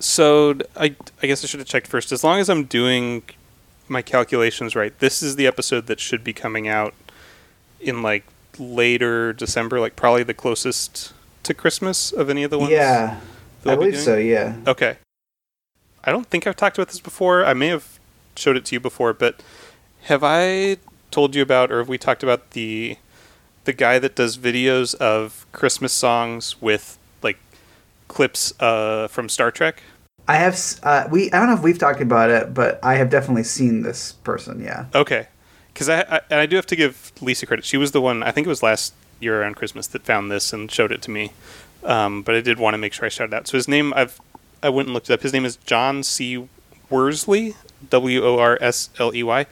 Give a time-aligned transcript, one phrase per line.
[0.00, 2.10] So I, I guess I should have checked first.
[2.10, 3.22] As long as I'm doing
[3.88, 6.94] my calculations right, this is the episode that should be coming out
[7.80, 8.24] in like
[8.58, 12.72] later December, like probably the closest to Christmas of any of the ones.
[12.72, 13.20] Yeah,
[13.64, 14.16] I believe so.
[14.16, 14.56] Yeah.
[14.66, 14.96] Okay.
[16.02, 17.44] I don't think I've talked about this before.
[17.44, 17.98] I may have
[18.36, 19.42] showed it to you before, but
[20.04, 20.78] have I
[21.10, 22.96] told you about, or have we talked about the
[23.64, 26.96] the guy that does videos of Christmas songs with
[28.10, 29.82] clips uh, from Star Trek?
[30.28, 30.58] I have.
[30.82, 31.32] Uh, we.
[31.32, 34.62] I don't know if we've talked about it, but I have definitely seen this person.
[34.62, 34.86] Yeah.
[34.94, 35.28] Okay.
[35.72, 37.64] Because I, I and I do have to give Lisa credit.
[37.64, 38.22] She was the one.
[38.22, 41.10] I think it was last year around Christmas that found this and showed it to
[41.10, 41.32] me.
[41.84, 43.48] Um, but I did want to make sure I shouted out.
[43.48, 44.20] So his name, I've
[44.62, 45.22] I went and looked it up.
[45.22, 46.48] His name is John C.
[46.90, 47.54] Worsley,
[47.88, 49.46] W O R S L E Y,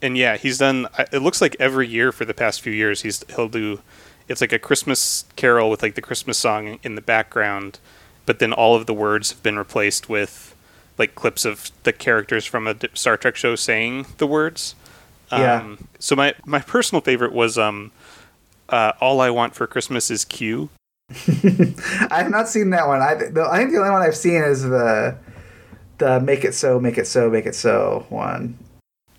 [0.00, 0.88] and yeah, he's done.
[1.12, 3.80] It looks like every year for the past few years, he's he'll do.
[4.26, 7.78] It's like a Christmas carol with like the Christmas song in the background,
[8.26, 10.54] but then all of the words have been replaced with
[10.98, 14.74] like clips of the characters from a Star Trek show saying the words.
[15.32, 15.60] Yeah.
[15.60, 17.90] Um, so my my personal favorite was um,
[18.68, 20.70] uh, "All I Want for Christmas Is Q."
[21.10, 23.02] I have not seen that one.
[23.02, 25.16] I, the, I think the only one I've seen is the
[25.98, 28.58] the "Make It So, Make It So, Make It So" one.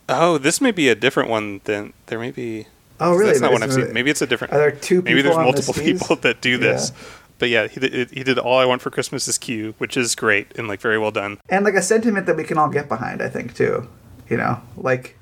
[0.07, 1.61] Oh, this may be a different one.
[1.65, 2.67] than there may be.
[2.99, 3.27] Oh, really?
[3.27, 3.91] That's not one I've seen.
[3.91, 4.53] Maybe it's a different.
[4.53, 5.01] Are there two?
[5.01, 6.91] Maybe there's multiple people that do this.
[6.91, 7.01] Yeah.
[7.37, 10.15] But yeah, he did, he did "All I Want for Christmas Is Q," which is
[10.15, 11.39] great and like very well done.
[11.49, 13.87] And like a sentiment that we can all get behind, I think too.
[14.29, 15.17] You know, like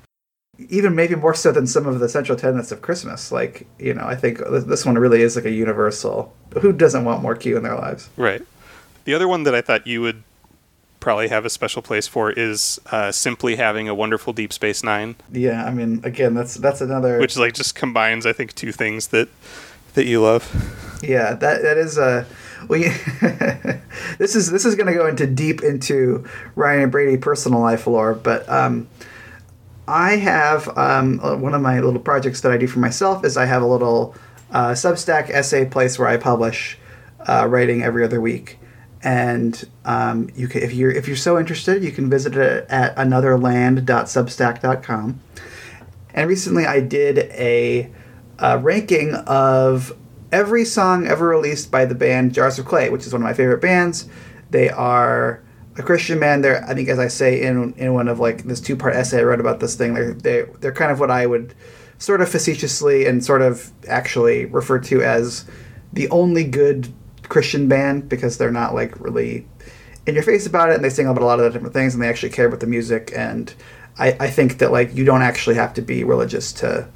[0.68, 3.32] even maybe more so than some of the central tenets of Christmas.
[3.32, 6.34] Like, you know, I think this one really is like a universal.
[6.60, 8.08] Who doesn't want more Q in their lives?
[8.16, 8.42] Right.
[9.04, 10.22] The other one that I thought you would
[11.00, 15.16] probably have a special place for is uh, simply having a wonderful Deep Space Nine.
[15.30, 19.08] Yeah, I mean, again, that's that's another which like just combines, I think, two things
[19.08, 19.28] that
[19.94, 21.00] that you love.
[21.02, 22.26] Yeah, that that is a.
[22.68, 22.82] We
[24.18, 27.86] this is this is going to go into deep into Ryan and Brady personal life
[27.86, 28.88] lore, but um,
[29.86, 33.36] I have um, uh, one of my little projects that I do for myself is
[33.36, 34.14] I have a little
[34.50, 36.78] uh, Substack essay place where I publish
[37.28, 38.58] uh, writing every other week,
[39.02, 42.96] and um, you can, if you're if you're so interested, you can visit it at
[42.96, 45.20] anotherland.substack.com.
[46.14, 47.90] And recently, I did a,
[48.38, 49.96] a ranking of
[50.32, 53.34] every song ever released by the band Jars of Clay, which is one of my
[53.34, 54.08] favorite bands.
[54.50, 55.42] They are
[55.76, 56.44] a Christian band.
[56.44, 59.20] They're I think as I say in in one of like this two part essay
[59.20, 59.94] I wrote about this thing.
[59.94, 61.54] They're they they're kind of what I would
[61.98, 65.44] sort of facetiously and sort of actually refer to as
[65.92, 66.92] the only good
[67.28, 69.46] Christian band because they're not like really
[70.06, 72.02] in your face about it and they sing about a lot of different things and
[72.02, 73.54] they actually care about the music and
[73.98, 76.88] I, I think that like you don't actually have to be religious to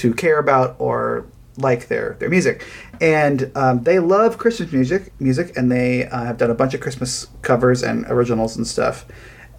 [0.00, 1.26] to care about or
[1.58, 2.64] like their their music,
[3.00, 6.80] and um, they love Christmas music music, and they uh, have done a bunch of
[6.80, 9.04] Christmas covers and originals and stuff.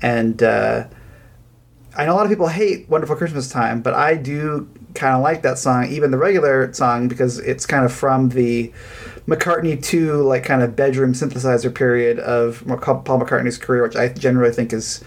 [0.02, 0.88] And uh,
[1.96, 5.22] I know a lot of people hate "Wonderful Christmas Time," but I do kind of
[5.22, 8.74] like that song, even the regular song, because it's kind of from the
[9.28, 14.54] McCartney two like kind of bedroom synthesizer period of Paul McCartney's career, which I generally
[14.54, 15.04] think is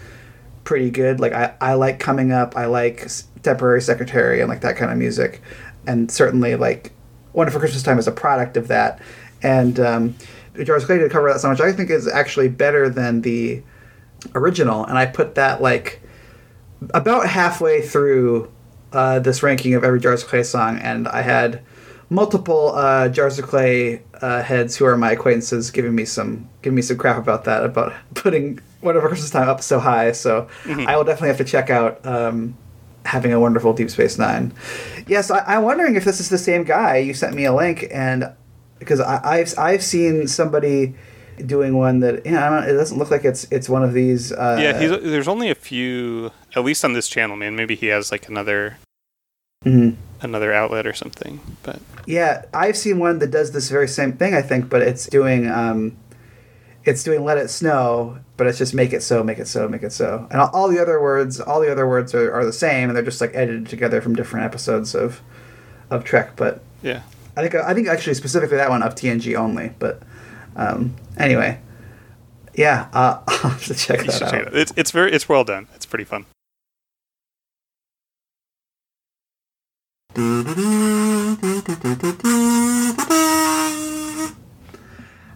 [0.64, 1.20] pretty good.
[1.20, 3.08] Like I, I like coming up, I like
[3.42, 5.42] temporary secretary and like that kind of music
[5.86, 6.92] and certainly like
[7.32, 9.00] Wonderful Christmas Time is a product of that.
[9.42, 10.14] And um,
[10.62, 13.62] Jars of Clay did cover that song, which I think is actually better than the
[14.34, 14.84] original.
[14.84, 16.00] And I put that like
[16.92, 18.50] about halfway through
[18.92, 21.62] uh, this ranking of every Jars of Clay song, and I had
[22.10, 26.76] multiple uh, Jars of Clay uh, heads who are my acquaintances giving me some giving
[26.76, 30.12] me some crap about that about putting Wonderful Christmas Time up so high.
[30.12, 30.86] So mm-hmm.
[30.86, 32.56] I will definitely have to check out um,
[33.04, 34.52] having a wonderful Deep Space Nine.
[35.06, 36.98] Yes, I, am wondering if this is the same guy.
[36.98, 38.32] You sent me a link, and
[38.78, 40.94] because I, have I've seen somebody
[41.44, 44.32] doing one that yeah, it doesn't look like it's it's one of these.
[44.32, 47.56] Uh, yeah, there's only a few, at least on this channel, man.
[47.56, 48.78] Maybe he has like another.
[49.64, 49.98] Mm-hmm.
[50.20, 54.34] Another outlet or something, but yeah, I've seen one that does this very same thing.
[54.34, 55.96] I think, but it's doing um,
[56.84, 59.82] it's doing "Let It Snow," but it's just "Make It So," "Make It So," "Make
[59.82, 62.52] It So," and all, all the other words, all the other words are, are the
[62.52, 65.20] same, and they're just like edited together from different episodes of
[65.90, 66.36] of Trek.
[66.36, 67.02] But yeah,
[67.36, 69.72] I think I think actually specifically that one of TNG only.
[69.78, 70.02] But
[70.56, 71.60] um, anyway,
[72.54, 74.30] yeah, uh, I'll have to check you that out.
[74.30, 74.56] Check it.
[74.56, 75.69] It's it's very it's well done.
[75.75, 76.26] It's pretty fun.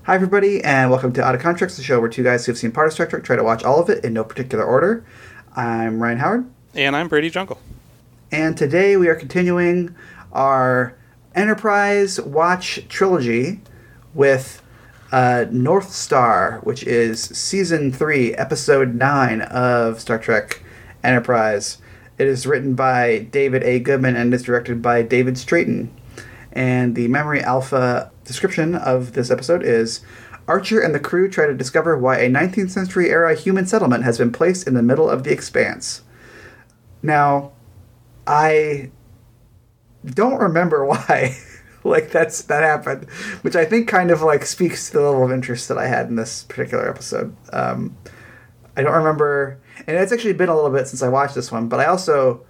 [0.08, 2.58] Hi, everybody, and welcome to Out of Contracts, the show where two guys who have
[2.58, 5.04] seen part of Star Trek try to watch all of it in no particular order.
[5.54, 6.50] I'm Ryan Howard.
[6.74, 7.60] And I'm Brady Jungle.
[8.32, 9.94] And today we are continuing
[10.32, 10.96] our
[11.34, 13.60] Enterprise Watch trilogy
[14.14, 14.62] with
[15.12, 20.62] uh, North Star, which is season three, episode nine of Star Trek
[21.04, 21.82] Enterprise.
[22.16, 23.78] It is written by David A.
[23.78, 25.90] Goodman and is directed by David Straiton.
[26.50, 30.00] And the Memory Alpha description of this episode is
[30.46, 34.18] Archer and the crew try to discover why a 19th century era human settlement has
[34.18, 36.02] been placed in the middle of the expanse.
[37.02, 37.52] Now,
[38.26, 38.90] I
[40.04, 41.36] don't remember why
[41.84, 43.08] like that's that happened,
[43.42, 46.08] which I think kind of like speaks to the level of interest that I had
[46.08, 47.36] in this particular episode.
[47.52, 47.96] Um,
[48.76, 51.68] I don't remember, and it's actually been a little bit since I watched this one,
[51.68, 52.44] but I also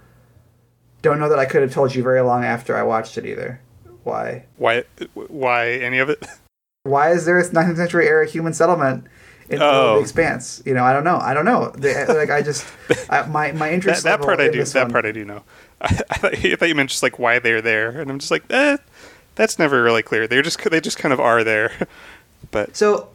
[1.01, 3.61] don't know that I could have told you very long after I watched it either.
[4.09, 4.45] Why?
[4.57, 4.83] Why?
[5.13, 6.25] Why any of it?
[6.83, 9.05] Why is there a 19th century era human settlement
[9.49, 9.95] in Oh.
[9.95, 10.61] the expanse?
[10.65, 11.17] You know, I don't know.
[11.17, 11.69] I don't know.
[11.71, 12.65] The- like I just
[13.09, 14.03] I, my my interest.
[14.03, 14.63] that level part I do.
[14.63, 15.43] That one- part I do know.
[15.81, 18.31] I, I, thought, I thought you meant just like why they're there, and I'm just
[18.31, 18.77] like, eh,
[19.35, 20.27] that's never really clear.
[20.27, 21.87] They're just they just kind of are there.
[22.51, 23.09] But So,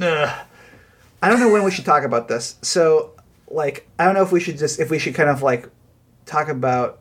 [0.00, 0.46] ugh,
[1.22, 2.56] I don't know when we should talk about this.
[2.62, 3.12] So,
[3.48, 5.68] like, I don't know if we should just if we should kind of like
[6.26, 7.00] talk about.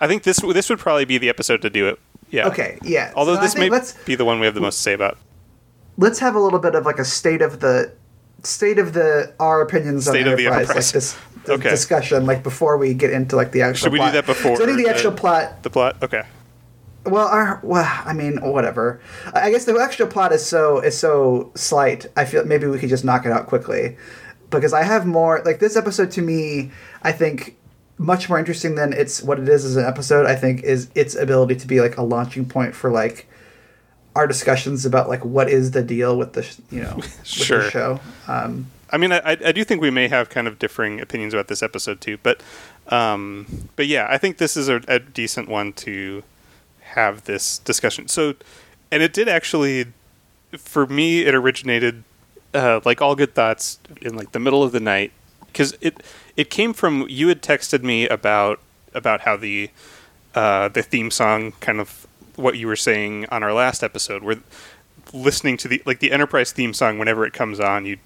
[0.00, 1.98] I think this this would probably be the episode to do it.
[2.30, 2.46] Yeah.
[2.48, 3.12] Okay, yeah.
[3.16, 3.68] Although So this may
[4.06, 5.18] be the one we have the most to say about.
[5.98, 7.92] let's have a little bit of like a state of the
[8.42, 10.86] state of the our opinions State on of the Enterprise, Enterprise.
[10.86, 11.70] like this the Okay.
[11.70, 13.84] discussion, like before we get into like the actual.
[13.86, 14.12] Should we do plot.
[14.14, 15.96] that before So I think the the- actual plot The plot.
[16.02, 16.22] Okay.
[17.06, 19.00] Well, our, well, I mean, whatever.
[19.34, 22.06] I I guess the extra plot is so is so slight.
[22.16, 23.96] I feel maybe we could just knock it out quickly,
[24.50, 25.40] because I have more.
[25.44, 26.70] Like this episode to me,
[27.02, 27.56] I think
[28.00, 30.24] much more interesting than it's what it is as an episode.
[30.26, 33.26] I think is its ability to be like a launching point for like
[34.16, 37.62] our discussions about like what is the deal with the sh- you know with Sure.
[37.64, 38.00] the show.
[38.26, 41.46] Um, I mean, I, I do think we may have kind of differing opinions about
[41.46, 42.42] this episode too, but,
[42.88, 46.24] um, but yeah, I think this is a, a decent one to
[46.80, 48.08] have this discussion.
[48.08, 48.34] So,
[48.90, 49.86] and it did actually,
[50.58, 52.02] for me, it originated,
[52.52, 55.12] uh, like all good thoughts, in like the middle of the night,
[55.46, 56.02] because it
[56.36, 58.60] it came from you had texted me about
[58.94, 59.70] about how the
[60.34, 62.06] uh, the theme song kind of
[62.36, 64.36] what you were saying on our last episode, where
[65.12, 67.98] listening to the like the Enterprise theme song whenever it comes on, you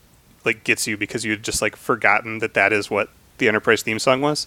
[0.45, 3.83] like gets you because you had just like forgotten that that is what the Enterprise
[3.83, 4.47] theme song was.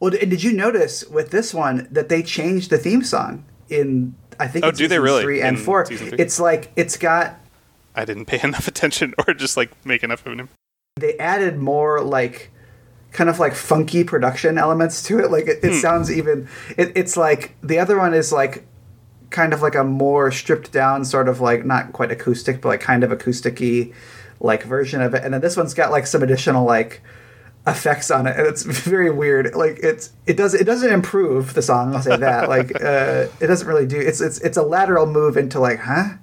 [0.00, 4.14] well, did you notice with this one that they changed the theme song in?
[4.40, 5.22] I think Oh, do they really?
[5.22, 5.84] three and In four.
[5.84, 5.96] three?
[6.16, 7.40] It's like it's got
[7.96, 10.48] I didn't pay enough attention or just like make enough of him.
[10.96, 12.50] they added more like
[13.12, 15.30] kind of like funky production elements to it.
[15.30, 18.66] Like it, it sounds even it, it's like the other one is like
[19.30, 22.80] kind of like a more stripped down sort of like not quite acoustic but like
[22.80, 23.92] kind of acousticy
[24.40, 25.24] like version of it.
[25.24, 27.02] And then this one's got like some additional like
[27.66, 29.54] effects on it and it's very weird.
[29.54, 32.48] Like it's it does it doesn't improve the song i'll say that.
[32.48, 36.14] Like uh it doesn't really do it's it's it's a lateral move into like huh?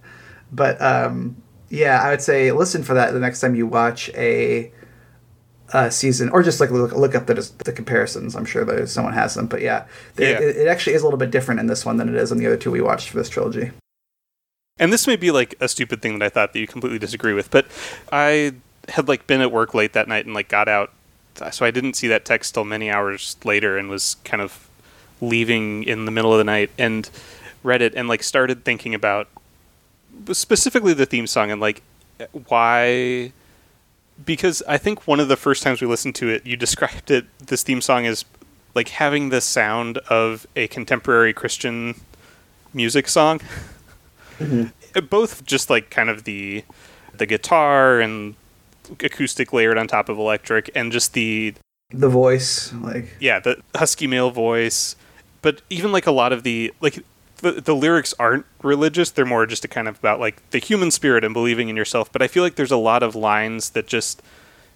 [0.51, 4.71] But um yeah i would say listen for that the next time you watch a
[5.73, 7.33] uh, season, or just like look, look up the
[7.63, 8.35] the comparisons.
[8.35, 9.85] I'm sure that someone has them, but yeah,
[10.17, 10.39] Yeah.
[10.39, 12.37] It, it actually is a little bit different in this one than it is in
[12.37, 13.71] the other two we watched for this trilogy.
[14.77, 17.33] And this may be like a stupid thing that I thought that you completely disagree
[17.33, 17.65] with, but
[18.11, 18.53] I
[18.89, 20.91] had like been at work late that night and like got out,
[21.51, 24.69] so I didn't see that text till many hours later and was kind of
[25.21, 27.09] leaving in the middle of the night and
[27.63, 29.27] read it and like started thinking about
[30.31, 31.81] specifically the theme song and like
[32.47, 33.31] why
[34.23, 37.25] because I think one of the first times we listened to it, you described it
[37.39, 38.25] this theme song as
[38.73, 42.01] like having the sound of a contemporary Christian
[42.73, 43.41] music song.
[44.39, 44.65] Uh,
[45.09, 46.63] Both just like kind of the
[47.13, 48.35] the guitar and
[48.99, 51.53] acoustic layered on top of electric and just the
[51.91, 54.95] The voice, like yeah, the husky male voice,
[55.41, 57.03] but even like a lot of the like
[57.37, 59.11] the, the lyrics aren't religious.
[59.11, 62.11] They're more just a kind of about like the human spirit and believing in yourself.
[62.11, 64.21] But I feel like there's a lot of lines that just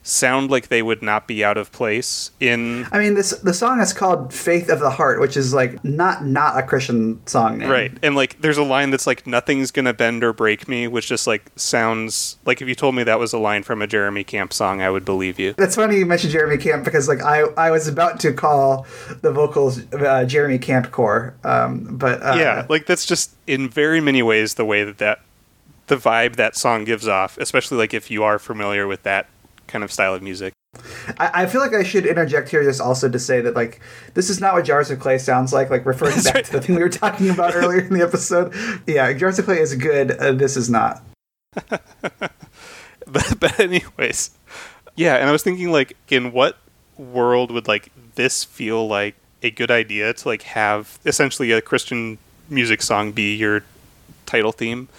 [0.02, 3.80] sound like they would not be out of place in I mean, this the song
[3.82, 7.70] is called "Faith of the Heart," which is like not not a Christian song name,
[7.70, 7.92] right.
[8.02, 11.28] And like there's a line that's like nothing's gonna bend or break me, which just
[11.28, 14.54] like sounds like if you told me that was a line from a Jeremy Camp
[14.54, 15.54] song, I would believe you.
[15.54, 18.88] That's funny you mentioned Jeremy Camp because like I I was about to call
[19.22, 24.02] the vocals uh, Jeremy Camp core, um, but uh, yeah, like that's just in very
[24.02, 25.22] many ways the way that that
[25.88, 29.28] the vibe that song gives off, especially like if you are familiar with that
[29.70, 30.54] kind of style of music.
[31.18, 33.80] I, I feel like I should interject here just also to say that like
[34.14, 35.70] this is not what Jars of Clay sounds like.
[35.70, 36.46] Like referring back right.
[36.46, 38.54] to the thing we were talking about earlier in the episode.
[38.86, 40.12] Yeah, Jars of Clay is good.
[40.12, 41.02] Uh, this is not.
[41.70, 44.32] but, but anyways,
[44.96, 46.58] yeah, and I was thinking like in what
[46.98, 52.18] world would like this feel like a good idea to like have essentially a Christian
[52.50, 53.64] music song be your
[54.26, 54.90] title theme?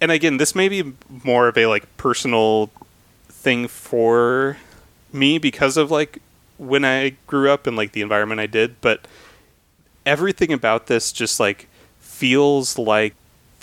[0.00, 0.92] and again, this may be
[1.24, 2.70] more of a like personal
[3.48, 4.58] thing for
[5.10, 6.20] me because of like
[6.58, 9.08] when I grew up and like the environment I did, but
[10.04, 11.66] everything about this just like
[11.98, 13.14] feels like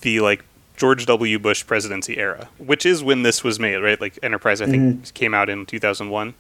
[0.02, 0.44] the like
[0.76, 1.38] George W.
[1.38, 4.02] Bush presidency era, which is when this was made, right?
[4.02, 5.14] Like Enterprise, I think, mm-hmm.
[5.14, 6.34] came out in 2001.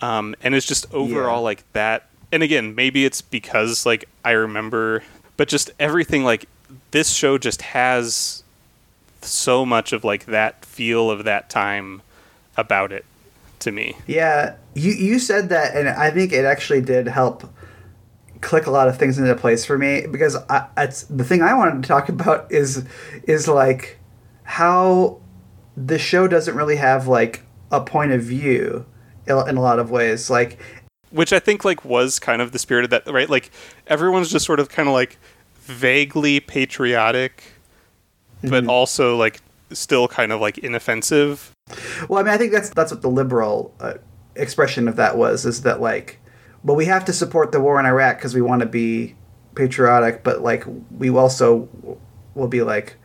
[0.00, 1.50] Um, and it's just overall yeah.
[1.50, 2.08] like that.
[2.30, 5.02] And again, maybe it's because like I remember,
[5.36, 6.46] but just everything like
[6.92, 8.44] this show just has
[9.22, 12.02] so much of like that feel of that time
[12.56, 13.04] about it
[13.60, 13.96] to me.
[14.06, 17.44] Yeah, you you said that, and I think it actually did help
[18.40, 21.54] click a lot of things into place for me because I, it's the thing I
[21.54, 22.84] wanted to talk about is
[23.24, 23.98] is like
[24.44, 25.20] how
[25.76, 28.86] the show doesn't really have like a point of view
[29.26, 30.58] in a lot of ways like
[31.10, 33.50] which I think like was kind of the spirit of that right like
[33.88, 35.18] everyone's just sort of kind of like
[35.62, 37.42] vaguely patriotic
[38.42, 38.70] but mm-hmm.
[38.70, 39.40] also like
[39.72, 41.52] still kind of like inoffensive
[42.08, 43.94] well I mean I think that's that's what the liberal uh,
[44.34, 46.20] expression of that was is that like
[46.66, 49.14] well, we have to support the war in Iraq because we want to be
[49.54, 51.68] patriotic, but like we also
[52.34, 52.96] will be like,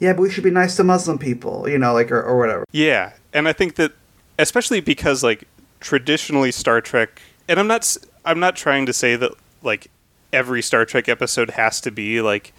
[0.00, 2.64] yeah, but we should be nice to Muslim people, you know, like or, or whatever.
[2.72, 3.92] Yeah, and I think that
[4.36, 5.46] especially because like
[5.78, 9.30] traditionally Star Trek, and I'm not I'm not trying to say that
[9.62, 9.86] like
[10.32, 12.52] every Star Trek episode has to be like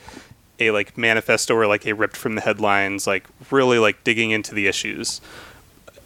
[0.60, 4.54] a like manifesto or like a ripped from the headlines, like really like digging into
[4.54, 5.22] the issues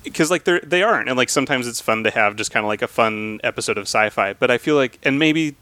[0.10, 2.68] because like they're they aren't and like sometimes it's fun to have just kind of
[2.68, 5.56] like a fun episode of sci-fi but i feel like and maybe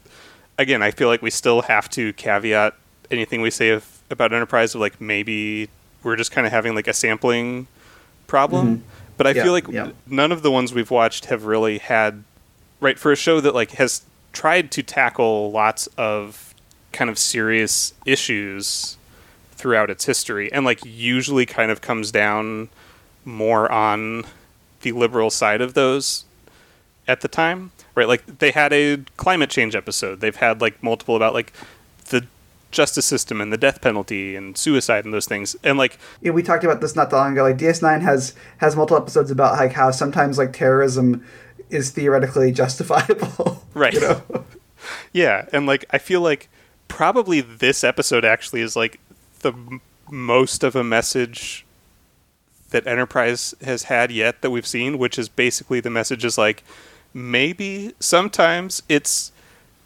[0.58, 2.74] again i feel like we still have to caveat
[3.10, 5.68] anything we say of, about enterprise of like maybe
[6.02, 7.66] we're just kind of having like a sampling
[8.26, 8.88] problem mm-hmm.
[9.16, 9.90] but i yeah, feel like yeah.
[10.06, 12.22] none of the ones we've watched have really had
[12.80, 14.02] right for a show that like has
[14.32, 16.45] tried to tackle lots of
[16.96, 18.96] kind of serious issues
[19.52, 22.68] throughout its history and like usually kind of comes down
[23.24, 24.24] more on
[24.82, 26.24] the liberal side of those
[27.08, 28.08] at the time, right?
[28.08, 30.20] Like they had a climate change episode.
[30.20, 31.52] They've had like multiple about like
[32.08, 32.26] the
[32.70, 35.56] justice system and the death penalty and suicide and those things.
[35.62, 37.42] And like yeah, we talked about this not that long ago.
[37.42, 41.24] Like DS9 has has multiple episodes about like how sometimes like terrorism
[41.70, 43.62] is theoretically justifiable.
[43.76, 43.92] Right.
[43.92, 44.22] You know?
[45.12, 46.48] yeah, and like I feel like
[46.88, 49.00] probably this episode actually is like
[49.40, 51.64] the m- most of a message
[52.70, 56.64] that Enterprise has had yet that we've seen, which is basically the message is like
[57.14, 59.32] maybe sometimes it's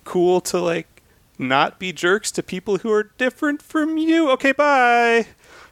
[0.05, 1.03] cool to like
[1.39, 4.31] not be jerks to people who are different from you.
[4.31, 5.27] Okay, bye.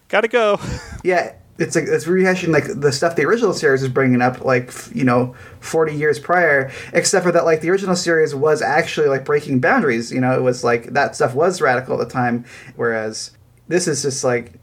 [0.09, 0.59] Gotta go.
[1.05, 4.73] Yeah, it's like it's rehashing like the stuff the original series is bringing up, like
[4.95, 6.71] you know, forty years prior.
[6.93, 10.13] Except for that, like the original series was actually like breaking boundaries.
[10.13, 12.45] You know, it was like that stuff was radical at the time,
[12.77, 13.33] whereas
[13.67, 14.55] this is just like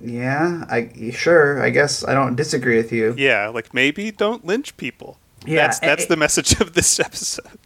[0.00, 1.62] yeah, I sure.
[1.62, 3.14] I guess I don't disagree with you.
[3.18, 5.18] Yeah, like maybe don't lynch people.
[5.46, 7.58] Yeah, that's that's it, the message of this episode.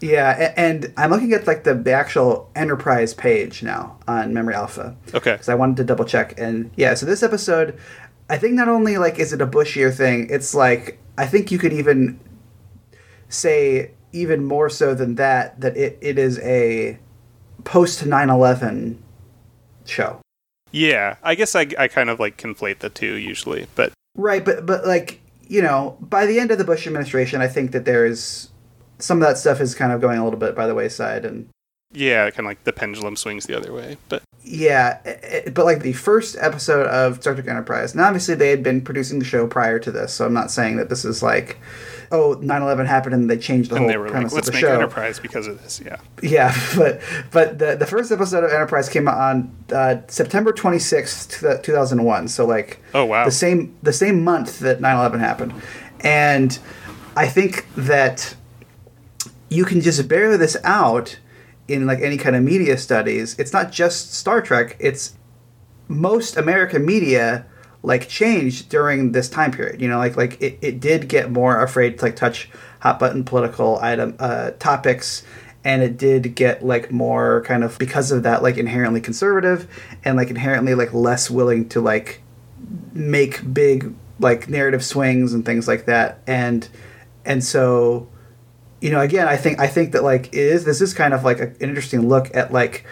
[0.00, 4.94] Yeah, and I'm looking at like the, actual Enterprise page now on Memory Alpha.
[5.14, 5.32] Okay.
[5.32, 7.78] Because I wanted to double check, and yeah, so this episode,
[8.30, 11.58] I think not only like is it a Bushier thing, it's like I think you
[11.58, 12.20] could even
[13.28, 16.98] say even more so than that that it, it is a
[17.64, 18.98] post 9/11
[19.84, 20.20] show.
[20.70, 24.64] Yeah, I guess I, I kind of like conflate the two usually, but right, but
[24.64, 28.06] but like you know, by the end of the Bush administration, I think that there
[28.06, 28.50] is
[29.00, 31.48] some of that stuff is kind of going a little bit by the wayside, and
[31.92, 33.96] yeah, kind of like the pendulum swings the other way.
[34.08, 38.50] But yeah, it, but like the first episode of Star Trek Enterprise, now obviously they
[38.50, 41.22] had been producing the show prior to this, so I'm not saying that this is
[41.22, 41.58] like
[42.12, 44.78] oh 9-11 happened and they changed the and whole premise like, of the show Let's
[44.78, 45.96] make enterprise because of this yeah.
[46.22, 51.62] Yeah but but the, the first episode of enterprise came out on uh, september 26th
[51.62, 53.24] 2001 so like oh wow.
[53.24, 55.54] the same the same month that 9-11 happened.
[56.00, 56.58] And
[57.16, 58.34] i think that
[59.48, 61.18] you can just bear this out
[61.70, 65.14] in like any kind of media studies it's not just star trek it's
[65.88, 67.46] most american media
[67.82, 69.80] like changed during this time period.
[69.80, 72.50] You know, like like it, it did get more afraid to like touch
[72.80, 75.24] hot button political item uh, topics
[75.64, 79.68] and it did get like more kind of because of that like inherently conservative
[80.04, 82.22] and like inherently like less willing to like
[82.94, 86.68] make big like narrative swings and things like that and
[87.26, 88.08] and so
[88.80, 91.24] you know again i think i think that like it is this is kind of
[91.24, 92.84] like a, an interesting look at like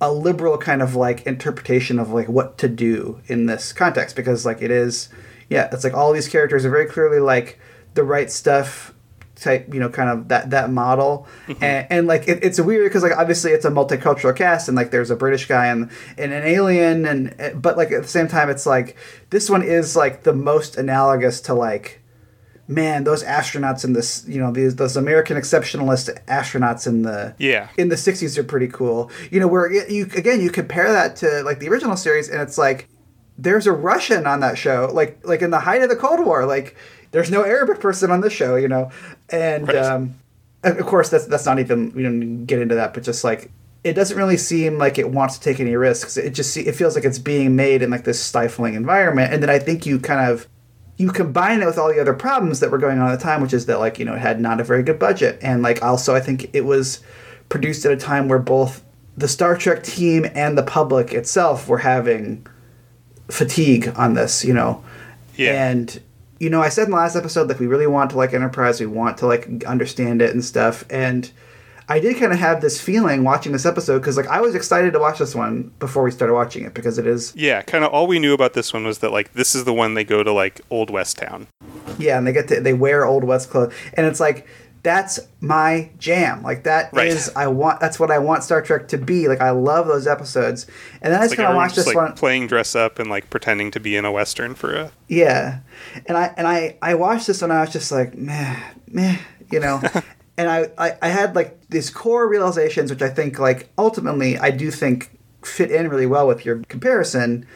[0.00, 4.46] a liberal kind of like interpretation of like what to do in this context because
[4.46, 5.08] like it is
[5.48, 7.58] yeah it's like all these characters are very clearly like
[7.94, 8.94] the right stuff
[9.36, 11.64] type, you know, kind of that that model, Mm-hmm.
[11.64, 14.90] and, and like it, it's weird because like obviously it's a multicultural cast, and like
[14.90, 18.50] there's a British guy and and an alien, and but like at the same time
[18.50, 18.96] it's like
[19.30, 21.99] this one is like the most analogous to like
[22.70, 27.68] man, those astronauts in this, you know, these those American exceptionalist astronauts in the Yeah.
[27.76, 29.10] in the '60s are pretty cool.
[29.30, 32.56] You know, where you again you compare that to like the original series, and it's
[32.56, 32.88] like
[33.36, 36.46] there's a Russian on that show, like like in the height of the Cold War,
[36.46, 36.76] like
[37.10, 38.90] there's no Arabic person on the show, you know,
[39.30, 39.76] and Right.
[39.76, 40.14] um,
[40.62, 43.50] of of course that's that's not even we don't get into that, but just like.
[43.82, 46.18] It doesn't really seem like it wants to take any risks.
[46.18, 49.48] It just it feels like it's being made in like this stifling environment, and then
[49.48, 50.46] I think you kind of
[51.00, 53.40] you combine it with all the other problems that were going on at the time,
[53.40, 55.82] which is that like you know it had not a very good budget, and like
[55.82, 57.00] also I think it was
[57.48, 58.84] produced at a time where both
[59.16, 62.46] the Star Trek team and the public itself were having
[63.28, 64.82] fatigue on this, you know,
[65.36, 65.70] Yeah.
[65.70, 66.00] and
[66.38, 68.78] you know I said in the last episode like we really want to like Enterprise,
[68.80, 71.30] we want to like understand it and stuff, and
[71.90, 74.92] I did kind of have this feeling watching this episode because like I was excited
[74.92, 77.92] to watch this one before we started watching it because it is Yeah, kind of
[77.92, 80.22] all we knew about this one was that like this is the one they go
[80.22, 81.48] to like Old West Town.
[81.98, 84.46] Yeah, and they get to they wear old West clothes, and it's like
[84.82, 86.42] that's my jam.
[86.42, 87.44] Like that is Right.
[87.44, 89.28] I want that's what I want Star Trek to be.
[89.28, 90.66] Like I love those episodes,
[91.02, 92.12] and then I just Like kind of watched this like one.
[92.14, 95.58] playing dress up and like pretending to be in a western for a Yeah,
[96.06, 97.50] and I and I I watched this one.
[97.50, 98.56] I was just like meh
[98.86, 99.18] meh,
[99.50, 99.82] you know.
[100.40, 104.50] and I, I I had like these core realizations, which I think like ultimately I
[104.50, 107.46] do think fit in really well with your comparison,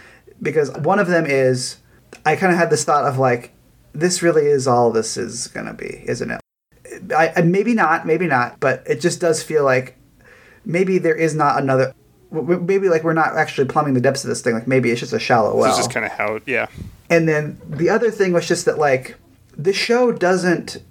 [0.43, 1.79] because one of them is
[2.27, 3.53] I kind of had this thought of like
[3.93, 6.41] this really is all this is gonna be, isn't it?
[7.17, 9.97] I, I maybe not, maybe not, but it just does feel like
[10.65, 11.95] maybe there is not another.
[12.31, 14.55] Maybe like we're not actually plumbing the depths of this thing.
[14.55, 15.71] Like maybe it's just a shallow well.
[15.71, 16.67] This is just kind of how, yeah.
[17.09, 19.17] And then the other thing was just that like
[19.57, 20.83] the show doesn't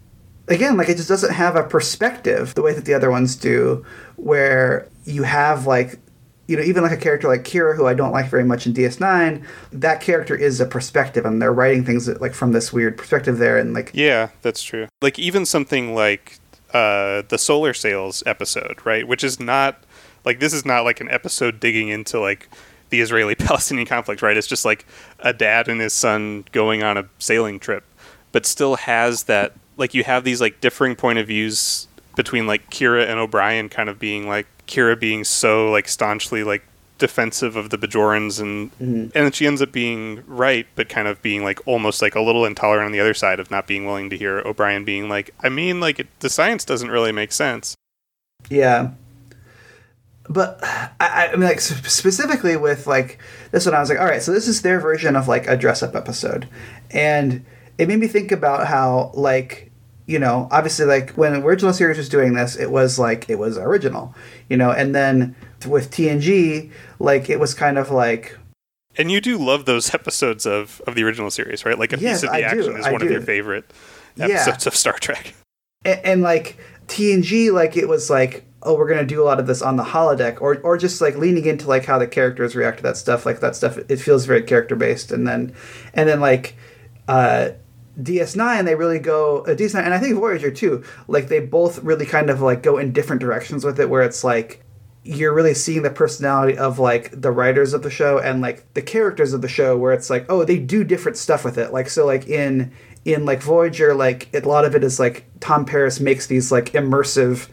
[0.47, 3.85] again like it just doesn't have a perspective the way that the other ones do
[4.17, 6.00] where you have like
[6.47, 8.73] you know even like a character like Kira who I don't like very much in
[8.73, 12.97] DS9 that character is a perspective and they're writing things that, like from this weird
[12.97, 14.88] perspective there and like Yeah, that's true.
[15.01, 16.39] Like even something like
[16.73, 19.08] uh, the solar sails episode, right?
[19.08, 19.84] Which is not
[20.25, 22.49] like this is not like an episode digging into like
[22.89, 24.36] the Israeli-Palestinian conflict, right?
[24.36, 24.86] It's just like
[25.19, 27.86] a dad and his son going on a sailing trip,
[28.32, 32.69] but still has that like you have these like differing point of views between like
[32.69, 36.63] Kira and O'Brien kind of being like Kira being so like staunchly like
[36.99, 38.86] defensive of the Bajorans and mm-hmm.
[38.86, 42.21] and then she ends up being right but kind of being like almost like a
[42.21, 45.31] little intolerant on the other side of not being willing to hear O'Brien being like
[45.41, 47.75] I mean like it, the science doesn't really make sense.
[48.49, 48.91] Yeah.
[50.29, 53.19] But I, I mean, like specifically with like
[53.51, 55.57] this one, I was like, all right, so this is their version of like a
[55.57, 56.47] dress-up episode,
[56.91, 57.45] and
[57.77, 59.71] it made me think about how like
[60.05, 63.38] you know obviously like when the original series was doing this, it was like it
[63.39, 64.13] was original,
[64.49, 65.36] you know, and then
[65.67, 68.38] with TNG, like it was kind of like
[68.97, 71.79] And you do love those episodes of, of the original series, right?
[71.79, 73.71] Like a Yes, piece of the I do, action is I one of your favorite
[74.15, 74.25] Yeah.
[74.25, 75.33] episodes of Star Trek.
[75.86, 76.57] and, and like
[76.88, 79.83] TNG, like it was like, oh, we're gonna do a lot of this on the
[79.83, 83.25] holodeck, or or just like leaning into like how the characters react to that stuff,
[83.25, 83.77] like that stuff.
[83.89, 85.53] It feels very character based, and then
[85.93, 86.55] and then like
[87.07, 87.49] uh,
[88.01, 90.84] DS9, they really go uh, DS9, and I think Voyager too.
[91.08, 94.23] Like they both really kind of like go in different directions with it, where it's
[94.23, 94.63] like
[95.03, 98.82] you're really seeing the personality of like the writers of the show and like the
[98.82, 101.89] characters of the show where it's like oh they do different stuff with it like
[101.89, 102.71] so like in
[103.03, 106.71] in like voyager like a lot of it is like tom paris makes these like
[106.71, 107.49] immersive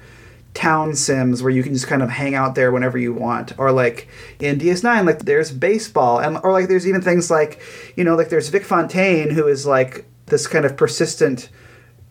[0.55, 3.73] town sims where you can just kind of hang out there whenever you want or
[3.73, 7.61] like in ds9 like there's baseball and or like there's even things like
[7.97, 11.51] you know like there's vic fontaine who is like this kind of persistent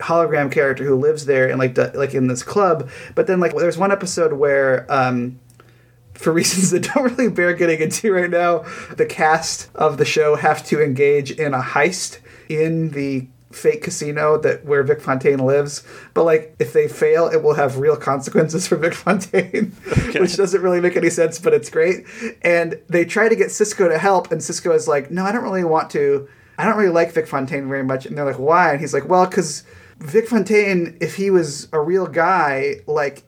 [0.00, 2.90] hologram character who lives there and like the, like in this club.
[3.14, 5.38] But then like there's one episode where um
[6.14, 8.64] for reasons that don't really bear getting into right now
[8.96, 14.38] the cast of the show have to engage in a heist in the fake casino
[14.38, 15.82] that where Vic Fontaine lives.
[16.14, 19.72] But like if they fail it will have real consequences for Vic Fontaine
[20.14, 22.04] which doesn't really make any sense but it's great.
[22.42, 25.42] And they try to get Sisko to help and Sisko is like no I don't
[25.44, 26.28] really want to
[26.60, 28.04] I don't really like Vic Fontaine very much.
[28.04, 28.72] And they're like, why?
[28.72, 29.64] And he's like, well, because
[29.98, 33.22] Vic Fontaine, if he was a real guy, like,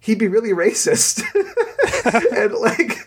[0.00, 1.22] he'd be really racist.
[2.34, 2.78] and like,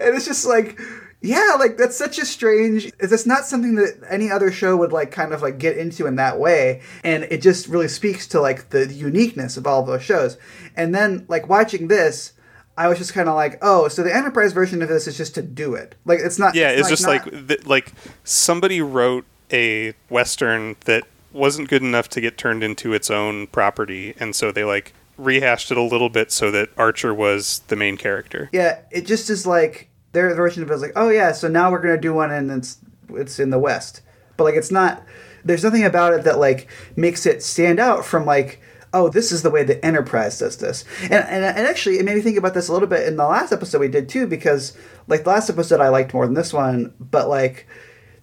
[0.00, 0.78] and it's just like,
[1.22, 2.92] yeah, like that's such a strange.
[2.98, 6.14] That's not something that any other show would like kind of like get into in
[6.16, 10.38] that way, and it just really speaks to like the uniqueness of all those shows.
[10.76, 12.32] And then like watching this,
[12.80, 15.34] I was just kind of like, oh, so the Enterprise version of this is just
[15.34, 15.96] to do it.
[16.06, 16.54] Like it's not.
[16.54, 17.92] Yeah, it's, just not- like th- like
[18.24, 24.14] somebody wrote a western that wasn't good enough to get turned into its own property,
[24.18, 27.98] and so they like rehashed it a little bit so that Archer was the main
[27.98, 28.48] character.
[28.50, 31.70] Yeah, it just is like their version of it is like, oh yeah, so now
[31.70, 32.78] we're gonna do one and it's
[33.10, 34.00] it's in the West,
[34.38, 35.02] but like it's not.
[35.44, 38.60] There's nothing about it that like makes it stand out from like
[38.92, 40.84] oh, this is the way the Enterprise does this.
[41.02, 43.26] And, and, and actually, it made me think about this a little bit in the
[43.26, 44.76] last episode we did too, because
[45.06, 47.66] like the last episode I liked more than this one, but like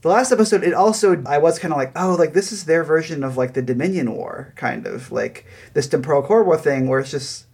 [0.01, 2.83] the last episode, it also I was kind of like, oh, like this is their
[2.83, 6.99] version of like the Dominion War, kind of like this temporal cold war thing, where
[6.99, 7.46] it's just.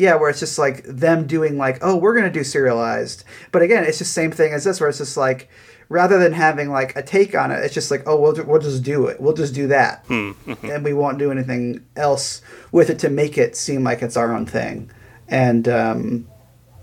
[0.00, 3.84] Yeah, where it's just like them doing like, oh, we're gonna do serialized, but again,
[3.84, 5.50] it's just same thing as this, where it's just like,
[5.90, 8.82] rather than having like a take on it, it's just like, oh, we'll, we'll just
[8.82, 9.20] do it.
[9.20, 10.06] We'll just do that.
[10.06, 10.70] Mm-hmm.
[10.70, 12.40] And we won't do anything else
[12.72, 14.90] with it to make it seem like it's our own thing.
[15.28, 16.28] And um,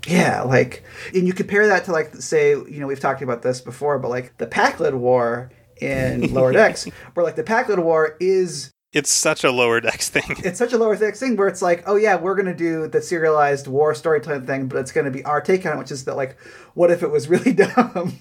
[0.05, 0.83] yeah, like,
[1.15, 4.09] and you compare that to like, say, you know, we've talked about this before, but
[4.09, 5.49] like the Pakled War
[5.81, 10.35] in Lower Decks, where like the Pakled War is it's such a lower decks thing.
[10.45, 13.01] It's such a lower decks thing where it's like, oh yeah, we're gonna do the
[13.01, 16.15] serialized war storytelling thing, but it's gonna be our take on it, which is that
[16.15, 16.37] like,
[16.73, 18.13] what if it was really dumb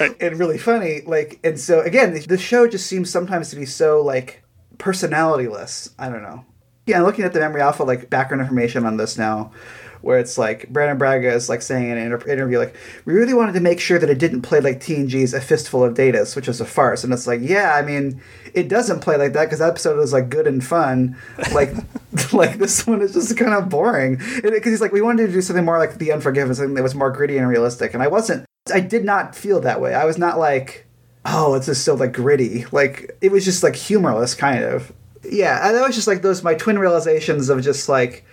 [0.00, 0.14] Right.
[0.20, 1.02] and really funny?
[1.06, 4.42] Like, and so again, the- show just seems sometimes to be so like
[4.78, 5.90] personalityless.
[5.98, 6.44] I don't know.
[6.86, 9.52] Yeah, I'm looking at the Memory Alpha like background information on this now,
[10.00, 13.34] where it's like Brannon Braga is like saying in an inter- interview like we really
[13.34, 16.48] wanted to make sure that it didn't play like TNG's A Fistful of Datas, which
[16.48, 18.20] was a farce, and it's like yeah, I mean
[18.54, 21.16] it doesn't play like that because that episode was like good and fun,
[21.52, 21.72] like
[22.32, 25.42] like this one is just kind of boring because he's like we wanted to do
[25.42, 28.44] something more like The Unforgiven, something that was more gritty and realistic, and I wasn't.
[28.72, 29.94] I did not feel that way.
[29.94, 30.86] I was not like
[31.24, 32.64] oh, it's just so like gritty.
[32.72, 34.92] Like it was just like humorless, kind of.
[35.30, 38.24] Yeah, and that was just like those my twin realizations of just like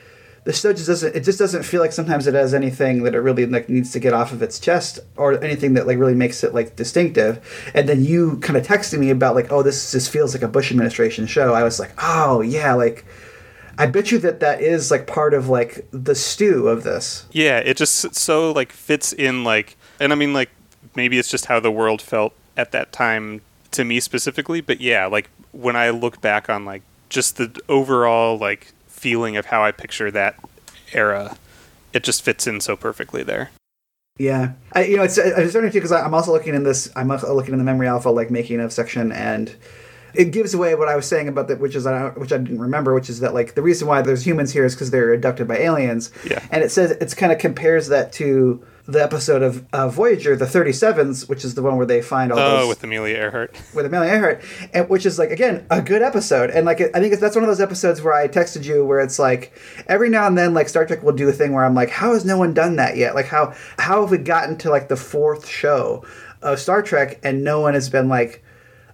[0.45, 1.15] the show just doesn't.
[1.15, 3.99] It just doesn't feel like sometimes it has anything that it really like needs to
[3.99, 7.71] get off of its chest or anything that like really makes it like distinctive.
[7.73, 10.47] And then you kind of texted me about like, oh, this just feels like a
[10.47, 11.53] Bush administration show.
[11.53, 13.05] I was like, oh yeah, like.
[13.77, 17.25] I bet you that that is like part of like the stew of this.
[17.33, 20.49] Yeah, it just so like fits in like, and I mean like
[20.95, 25.07] maybe it's just how the world felt at that time to me specifically, but yeah,
[25.07, 28.71] like when I look back on like just the overall like
[29.05, 30.35] feeling of how I picture that
[30.91, 31.37] era,
[31.93, 33.51] it just fits in so perfectly there.
[34.17, 36.89] Yeah, I, you know, it's it's starting to because I'm also looking in this.
[36.95, 39.55] I'm also looking in the memory alpha like making of section, and
[40.15, 42.59] it gives away what I was saying about that, which is I which I didn't
[42.59, 45.47] remember, which is that like the reason why there's humans here is because they're abducted
[45.47, 46.09] by aliens.
[46.27, 46.43] Yeah.
[46.49, 50.45] and it says it's kind of compares that to the episode of uh, Voyager, the
[50.45, 53.55] 37s, which is the one where they find all Oh, those with Amelia Earhart.
[53.73, 54.43] with Amelia Earhart,
[54.73, 56.51] and which is like again a good episode.
[56.51, 59.17] And like I think that's one of those episodes where I texted you where it's
[59.17, 59.53] like
[59.87, 62.13] every now and then like Star Trek will do a thing where I'm like, how
[62.13, 63.15] has no one done that yet?
[63.15, 66.05] Like how how have we gotten to like the fourth show
[66.43, 68.43] of Star Trek and no one has been like.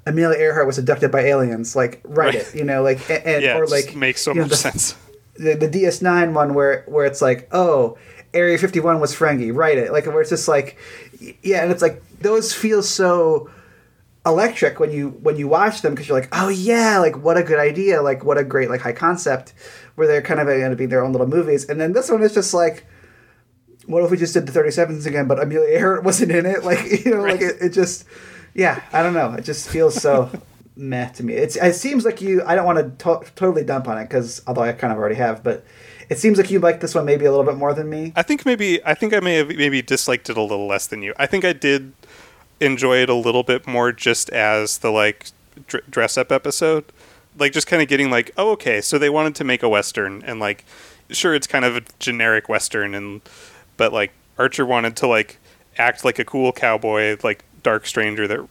[0.03, 1.75] Amelia Earhart was abducted by aliens.
[1.75, 2.35] Like, write Right.
[2.37, 4.55] it, you know, like, and, and- Yeah, or like makes so you know, much the-
[4.57, 4.95] sense.
[5.35, 7.97] The, the DS9 one where where it's like, oh,
[8.33, 9.91] Area 51 was Ferengi, write it.
[9.91, 10.77] Like where it's just like,
[11.41, 13.49] yeah, and it's like those feel so
[14.25, 17.43] electric when you when you watch them because you're like, oh yeah, like what a
[17.43, 19.53] good idea, like what a great like high concept,
[19.95, 22.21] where they're kind of going to be their own little movies, and then this one
[22.21, 22.85] is just like.
[23.87, 26.63] What if we just did the 37s again, but Amelia Earhart wasn't in it?
[26.63, 28.05] Like, you know, like it, it just,
[28.53, 29.33] yeah, I don't know.
[29.33, 30.29] It just feels so
[30.75, 31.33] meh to me.
[31.33, 32.43] It's it seems like you.
[32.45, 35.15] I don't want to to- totally dump on it because although I kind of already
[35.15, 35.65] have, but
[36.09, 38.13] it seems like you like this one maybe a little bit more than me.
[38.15, 41.01] I think maybe I think I may have maybe disliked it a little less than
[41.01, 41.13] you.
[41.17, 41.93] I think I did
[42.59, 45.27] enjoy it a little bit more just as the like
[45.67, 46.85] dr- dress up episode,
[47.37, 50.23] like just kind of getting like, oh okay, so they wanted to make a western
[50.25, 50.65] and like,
[51.09, 53.21] sure it's kind of a generic western and,
[53.77, 55.37] but like Archer wanted to like
[55.77, 58.47] act like a cool cowboy, like dark stranger that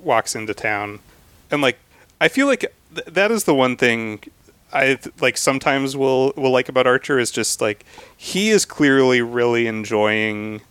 [0.00, 1.00] walks into town,
[1.50, 1.78] and like
[2.20, 2.60] I feel like
[2.94, 4.20] th- that is the one thing
[4.72, 7.84] I th- like sometimes will will like about Archer is just like
[8.16, 10.62] he is clearly really enjoying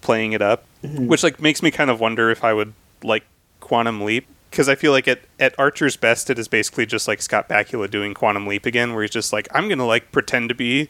[0.00, 1.06] playing it up, mm-hmm.
[1.06, 3.24] which like makes me kind of wonder if I would like
[3.60, 7.22] Quantum Leap because I feel like at at Archer's best it is basically just like
[7.22, 10.54] Scott Bakula doing Quantum Leap again, where he's just like I'm gonna like pretend to
[10.54, 10.88] be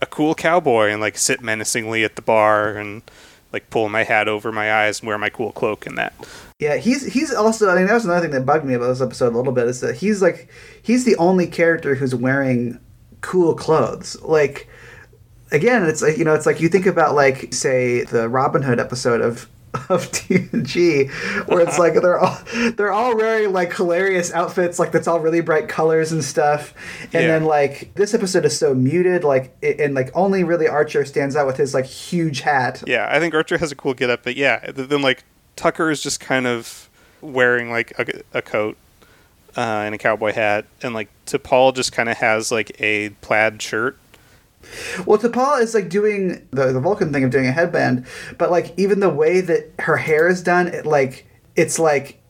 [0.00, 3.02] a cool cowboy and like sit menacingly at the bar and
[3.52, 6.14] like pull my hat over my eyes and wear my cool cloak and that.
[6.58, 7.68] Yeah, he's he's also.
[7.68, 9.66] I mean, that was another thing that bugged me about this episode a little bit
[9.66, 10.48] is that he's like
[10.82, 12.78] he's the only character who's wearing
[13.20, 14.20] cool clothes.
[14.22, 14.68] Like
[15.50, 18.80] again, it's like you know, it's like you think about like say the Robin Hood
[18.80, 19.48] episode of
[19.88, 21.10] of TNG,
[21.48, 22.38] where it's like they're all
[22.76, 26.74] they're all wearing like hilarious outfits, like that's all really bright colors and stuff.
[27.04, 27.20] And Yeah.
[27.28, 31.46] then like this episode is so muted, like and like only really Archer stands out
[31.46, 32.82] with his like huge hat.
[32.86, 35.24] Yeah, I think Archer has a cool get up, but yeah, then like
[35.56, 36.88] Tucker is just kind of
[37.20, 38.76] wearing like a, a coat.
[39.56, 43.60] uh, and a cowboy hat, and like T'Pol just kind of has like a plaid
[43.60, 43.98] shirt.
[45.06, 48.06] Well, T'Pol is like doing the the Vulcan thing of doing a headband,
[48.38, 52.20] but like even the way that her hair is done, it like it's like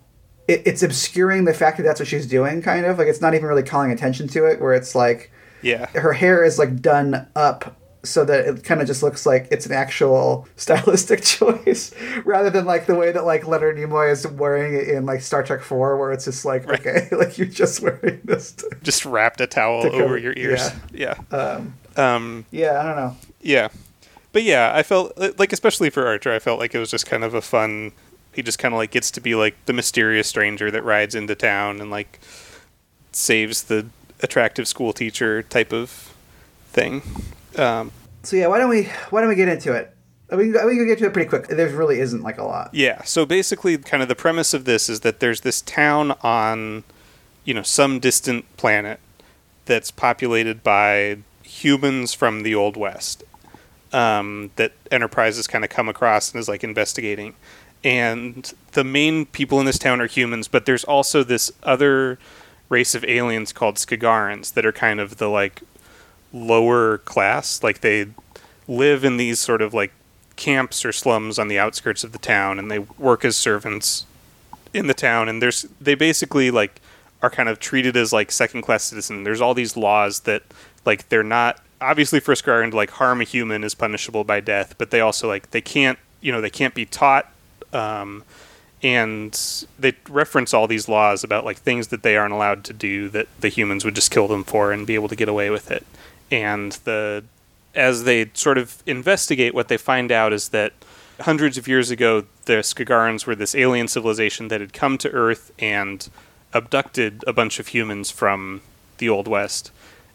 [0.48, 2.62] it, it's obscuring the fact that that's what she's doing.
[2.62, 4.60] Kind of like it's not even really calling attention to it.
[4.60, 5.30] Where it's like
[5.62, 9.46] Yeah, her hair is like done up so that it kind of just looks like
[9.52, 14.26] it's an actual stylistic choice rather than like the way that like Leonard Nimoy is
[14.26, 17.80] wearing it in like Star Trek 4 where it's just like okay like you're just
[17.80, 20.68] wearing this to- just wrapped a towel To over your ears.
[20.92, 23.68] Yeah, um, um, yeah I don't know yeah,
[24.32, 27.24] but yeah, I felt like especially for Archer, I felt like it was just kind
[27.24, 27.92] of a fun.
[28.32, 31.34] He just kind of like gets to be like the mysterious stranger that rides into
[31.34, 32.20] town and like
[33.10, 33.86] saves the
[34.20, 36.14] attractive school teacher type of
[36.68, 37.02] thing.
[37.56, 37.90] Um,
[38.22, 39.94] so yeah why don't we why don't we get into it
[40.30, 42.70] we can, we can get to it pretty quick there really isn't like a lot
[42.72, 43.02] Yeah.
[43.02, 46.84] So basically, kind of the premise of this is that there's this town on,
[47.44, 49.00] you know, some distant planet
[49.66, 51.18] that's populated by
[51.62, 53.24] humans from the Old West
[53.92, 57.34] um, that Enterprise has kind of come across and is like investigating.
[57.84, 62.18] And the main people in this town are humans, but there's also this other
[62.68, 65.62] race of aliens called Skagarans that are kind of the like
[66.32, 67.62] lower class.
[67.62, 68.06] Like they
[68.68, 69.92] live in these sort of like
[70.36, 74.06] camps or slums on the outskirts of the town and they work as servants
[74.72, 76.80] in the town and there's they basically like
[77.22, 80.42] are kind of treated as like second class citizen there's all these laws that
[80.84, 84.74] like they're not obviously for Skyrim to like harm a human is punishable by death
[84.78, 87.32] but they also like they can't you know they can't be taught
[87.72, 88.24] um,
[88.82, 93.08] and they reference all these laws about like things that they aren't allowed to do
[93.10, 95.70] that the humans would just kill them for and be able to get away with
[95.70, 95.86] it.
[96.30, 97.24] And the
[97.74, 100.72] as they sort of investigate, what they find out is that
[101.20, 105.52] hundreds of years ago, the Skagarans were this alien civilization that had come to Earth
[105.58, 106.10] and
[106.52, 108.60] abducted a bunch of humans from
[108.98, 109.70] the Old West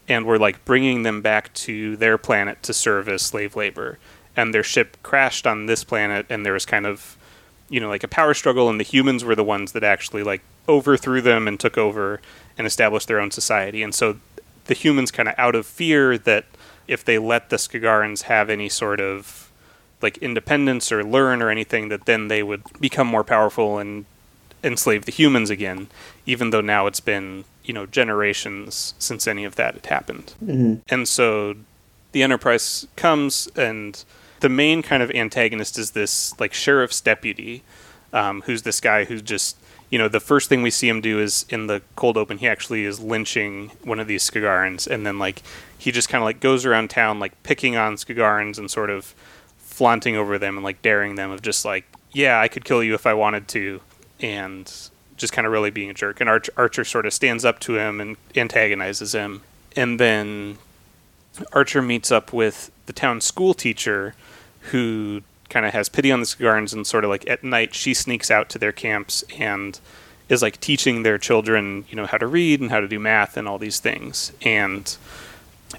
[0.07, 3.97] and were like bringing them back to their planet to serve as slave labor.
[4.35, 7.17] And their ship crashed on this planet, and there was kind of,
[7.69, 10.41] you know, like a power struggle, and the humans were the ones that actually like
[10.69, 12.21] overthrew them and took over
[12.57, 13.81] and established their own society.
[13.81, 14.17] And so
[14.65, 16.45] the humans kind of out of fear that
[16.87, 19.51] if they let the Skagarans have any sort of
[20.01, 24.05] like independence or learn or anything, that then they would become more powerful and
[24.63, 25.87] enslave the humans again,
[26.25, 30.33] even though now it's been, you know, generations since any of that had happened.
[30.87, 31.55] And so
[32.13, 34.03] the Enterprise comes, and
[34.39, 37.63] the main kind of antagonist is this like sheriff's deputy,
[38.13, 39.57] um, who's this guy who's just
[39.89, 42.47] you know the first thing we see him do is in the cold open he
[42.47, 45.43] actually is lynching one of these Skagarans, and then like
[45.77, 49.13] he just kind of like goes around town like picking on Skagarans and sort of
[49.57, 52.93] flaunting over them and like daring them of just like yeah I could kill you
[52.95, 53.81] if I wanted to,
[54.21, 54.71] and
[55.17, 56.21] just kind of really being a jerk.
[56.21, 59.41] And Archer, Archer sort of stands up to him and antagonizes him,
[59.75, 60.57] and then
[61.51, 64.15] Archer meets up with the town school teacher
[64.71, 67.93] who kind of has pity on the Skagarans and sort of like at night she
[67.93, 69.79] sneaks out to their camps and
[70.29, 73.37] is like teaching their children, you know, how to read and how to do math
[73.37, 74.31] and all these things.
[74.41, 74.95] And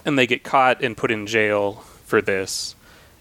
[0.05, 2.74] and they get caught and put in jail for this.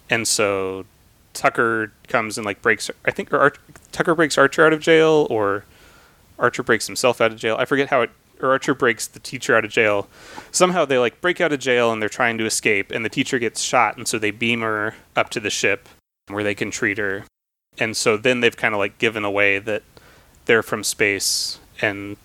[0.09, 0.85] And so
[1.33, 3.59] Tucker comes and like breaks I think Arch-
[3.91, 5.65] Tucker breaks Archer out of jail or
[6.39, 7.55] Archer breaks himself out of jail.
[7.59, 10.07] I forget how it or Archer breaks the teacher out of jail.
[10.51, 13.39] Somehow they like break out of jail and they're trying to escape and the teacher
[13.39, 15.89] gets shot and so they beam her up to the ship
[16.27, 17.25] where they can treat her.
[17.79, 19.83] And so then they've kind of like given away that
[20.45, 22.17] they're from space and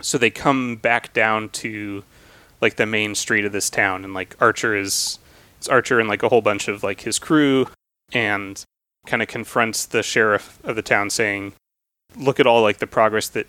[0.00, 2.02] so they come back down to
[2.60, 5.18] like the main street of this town and like Archer is
[5.58, 7.68] it's Archer and like a whole bunch of like his crew
[8.12, 8.64] and
[9.06, 11.52] kind of confronts the sheriff of the town saying
[12.16, 13.46] look at all like the progress that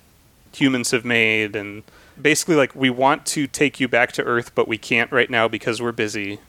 [0.53, 1.83] humans have made and
[2.19, 5.47] basically like we want to take you back to earth but we can't right now
[5.47, 6.39] because we're busy.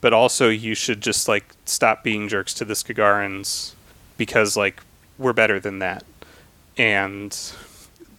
[0.00, 3.72] But also you should just like stop being jerks to the Skagarans
[4.16, 4.82] because like
[5.18, 6.04] we're better than that.
[6.76, 7.36] And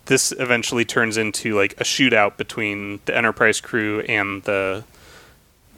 [0.06, 4.84] this eventually turns into like a shootout between the enterprise crew and the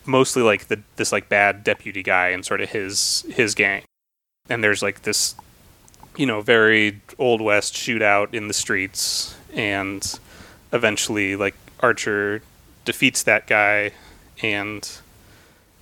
[0.05, 3.83] mostly like the this like bad deputy guy and sort of his his gang.
[4.49, 5.35] And there's like this
[6.19, 10.19] you know very old west shootout in the streets and
[10.73, 12.41] eventually like archer
[12.85, 13.91] defeats that guy
[14.43, 14.99] and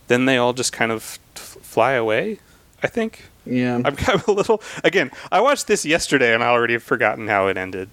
[0.07, 2.39] then they all just kind of f- fly away
[2.83, 3.81] i think Yeah.
[3.83, 7.27] i'm kind of a little again i watched this yesterday and i already have forgotten
[7.27, 7.89] how it ended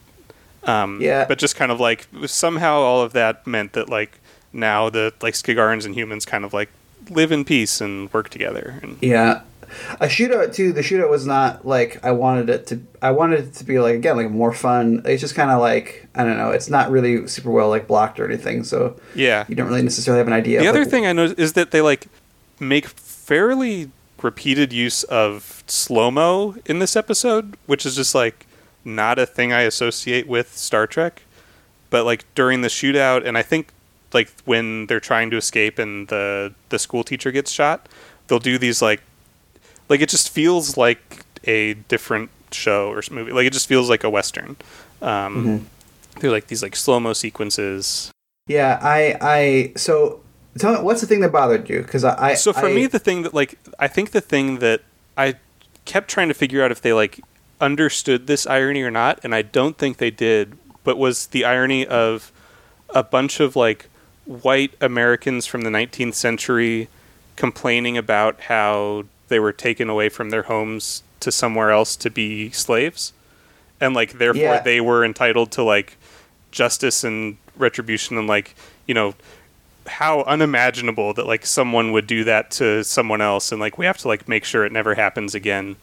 [0.65, 1.25] um, Yeah.
[1.27, 4.19] but just kind of like somehow all of that meant that like
[4.53, 6.71] now the like Skagarans and humans kind of like
[7.11, 9.43] live in peace and work together and Yeah.
[10.01, 10.73] A shootout too.
[10.73, 12.81] The shootout was not like I wanted it to.
[13.03, 15.03] I wanted it to be like again like more fun.
[15.05, 16.51] It's just kind of like I don't know.
[16.51, 18.65] It's not really super well like blocked or anything.
[18.65, 19.45] So Yeah.
[19.49, 20.61] you don't really necessarily have an idea.
[20.61, 22.07] The other like, thing I noticed is that they like
[22.61, 23.91] make fairly
[24.23, 28.47] repeated use of slow mo in this episode, which is just like
[28.85, 31.23] not a thing I associate with Star Trek.
[31.91, 33.69] But like during the shootout, and I think
[34.13, 37.89] like when they're trying to escape and the the school teacher gets shot,
[38.27, 39.03] they'll do these like
[39.89, 43.33] like it just feels like a different show or movie.
[43.33, 44.57] Like it just feels like a western.
[45.03, 45.65] Um, Mhm.
[46.21, 48.11] They're like these like slow mo sequences.
[48.47, 50.21] Yeah, I I so
[50.59, 51.83] tell me what's the thing that bothered you?
[51.83, 54.59] Because I, I so for I- me the thing that like i think the thing
[54.61, 54.83] that
[55.19, 55.35] i
[55.85, 57.21] kept trying to figure out if they like
[57.61, 61.85] understood this irony or not and i don't think they did but was the irony
[61.87, 62.31] of
[62.91, 63.89] a bunch of like
[64.27, 66.89] white americans from the 19th century
[67.37, 72.51] complaining about how they were taken away from their homes to somewhere else to be
[72.51, 73.13] slaves
[73.81, 74.61] and like therefore Yeah.
[74.63, 75.97] they were entitled to like
[76.51, 78.55] justice and retribution and like
[78.87, 79.15] you know
[79.87, 83.99] how unimaginable that like someone would do that to someone else and like we have
[83.99, 85.77] to like make sure it never happens again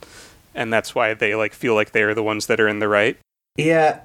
[0.56, 2.88] and that's why they like feel like they are the ones that are in the
[2.88, 3.18] right
[3.58, 4.00] Yeah,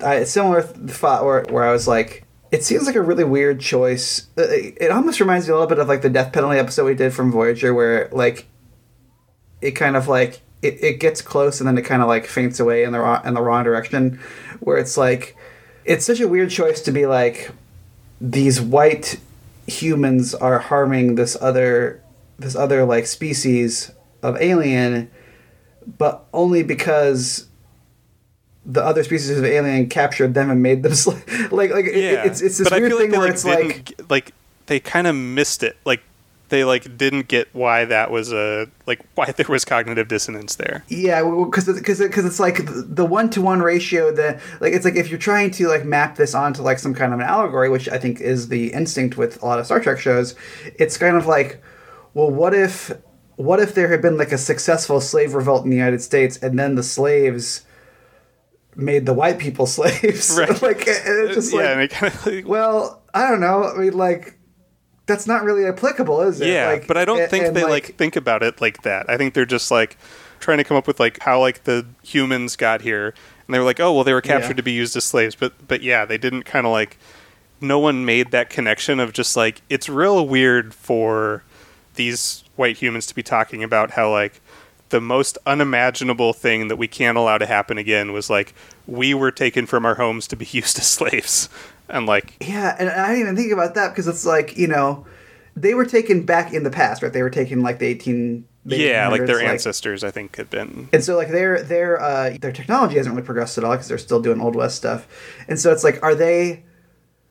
[0.00, 3.60] I, similar th- thought where where I was like, it seems like a really weird
[3.60, 4.26] choice.
[4.36, 6.94] Uh, It almost reminds me a little bit of like the death penalty episode we
[6.94, 8.46] did from Voyager, where like
[9.60, 12.58] it kind of like it, it gets close and then it kind of like faints
[12.60, 14.18] away in the wrong, in the wrong direction,
[14.60, 15.36] where it's like
[15.84, 17.50] it's such a weird choice to be like
[18.20, 19.18] these white
[19.66, 22.02] humans are harming this other
[22.38, 23.90] this other like species
[24.22, 25.10] of alien
[25.98, 27.46] but only because
[28.66, 31.10] the other species of alien captured them and made them sl-
[31.50, 34.32] like like it- it's it's this but weird thing like where it's like like
[34.66, 35.76] they kind of missed it.
[35.86, 36.02] Like
[36.48, 40.84] they like didn't get why that was a like why there was cognitive dissonance there
[40.88, 44.96] yeah because because because it's like the one to one ratio that like it's like
[44.96, 47.88] if you're trying to like map this onto like some kind of an allegory which
[47.88, 50.34] I think is the instinct with a lot of Star Trek shows
[50.76, 51.62] it's kind of like
[52.14, 52.92] well what if
[53.36, 56.58] what if there had been like a successful slave revolt in the United States and
[56.58, 57.64] then the slaves
[58.74, 60.62] made the white people slaves Right.
[60.62, 63.64] like and it's just yeah like and it kind of like, Well, I don't know.
[63.64, 64.37] I mean, like,
[65.08, 66.48] that's not really applicable, is it?
[66.48, 69.10] Yeah, Like, but I don't think and, they like, think about it like that.
[69.10, 69.96] I think they're just like
[70.38, 73.06] trying to come up with like how like the humans got here,
[73.46, 74.56] and they were like, oh well, they were captured Yeah.
[74.58, 75.34] to be used as slaves.
[75.34, 76.96] But but yeah, they didn't kind of like.
[77.60, 81.42] No one made that connection of just like it's real weird for
[81.96, 84.40] these white humans to be talking about how like
[84.90, 88.54] the most unimaginable thing that we can't allow to happen again was like
[88.86, 91.48] we were taken from our homes to be used as slaves
[91.88, 95.06] and like Yeah, and I didn't even think about that because it's like you know,
[95.56, 97.12] they were taken back in the past, right?
[97.12, 98.46] They were taken like the eighteen.
[98.64, 102.36] yeah like their 1800s, ancestors i think had been And so like their their uh,
[102.38, 105.06] their technology hasn't really progressed at all because they're still doing old west stuff,
[105.48, 106.64] and so it's like, are they?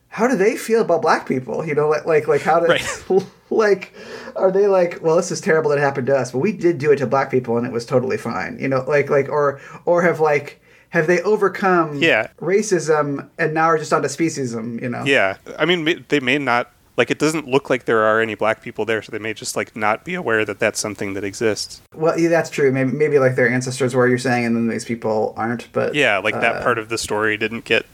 [0.09, 1.63] How do they feel about black people?
[1.65, 3.03] You know, like like like how do Right.
[3.51, 3.93] like
[4.35, 6.79] are they like, well, this is terrible that it happened to us, but we did
[6.79, 8.57] do it to black people and it was totally fine.
[8.59, 12.27] You know, like like or or have like have they overcome Yeah.
[12.41, 14.81] racism and now are just onto speciesism?
[14.81, 17.11] You know, Yeah, I mean, they may not like.
[17.11, 19.75] It doesn't look like there are any black people there, so they may just like
[19.75, 21.81] not be aware that that's something that exists.
[21.93, 22.71] Well, yeah, that's true.
[22.71, 25.71] Maybe maybe like their ancestors were you're saying, and then these people aren't.
[25.73, 27.85] But Yeah, like that uh, part of the story didn't get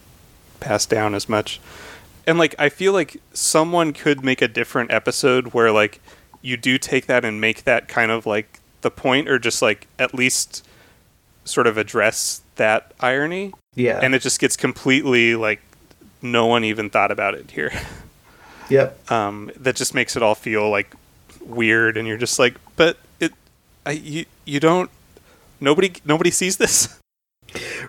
[0.60, 1.60] passed down as much.
[2.26, 6.00] And like, I feel like someone could make a different episode where like
[6.42, 9.88] you do take that and make that kind of like the point, or just like
[10.00, 10.66] at least
[11.44, 13.54] sort of address that irony.
[13.76, 14.00] Yeah.
[14.02, 15.62] And it just gets completely like
[16.22, 17.72] no one even thought about it here.
[18.70, 19.12] Yep.
[19.12, 20.96] um, that just makes it all feel like
[21.42, 23.34] weird, and you're just like, but it,
[23.86, 24.90] I, you, you don't,
[25.60, 26.98] nobody, nobody sees this.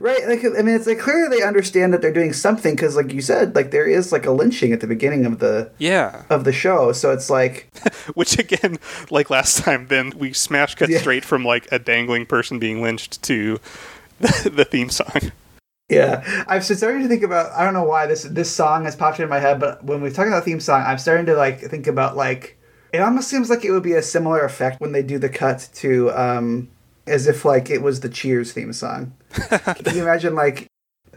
[0.00, 0.26] Right.
[0.26, 3.22] Like I mean, it's like clearly they understand that they're doing something because, like you
[3.22, 6.24] said, like there is like a lynching at the beginning of the Yeah.
[6.28, 6.92] of the show.
[6.92, 7.68] So it's like,
[8.14, 8.78] Which again,
[9.10, 10.98] like last time, then we smash cut Yeah.
[10.98, 13.58] straight from like a dangling person being lynched to
[14.20, 15.32] the, the theme song.
[15.88, 17.52] yeah, I've starting to think about.
[17.52, 20.10] I don't know why this this song has popped into my head, but when we're
[20.10, 22.58] talking about theme song, I'm starting to like think about like
[22.92, 25.68] it almost seems like it would be a similar effect when they do the cut
[25.74, 26.68] to um
[27.06, 29.12] as if like it was the Cheers theme song.
[29.32, 30.66] Can you imagine like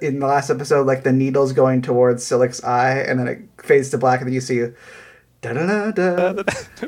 [0.02, 3.90] in the last episode, like the needles going towards Silik's eye, and then it fades
[3.92, 4.66] to black, and then you see.
[5.42, 6.44] Da da da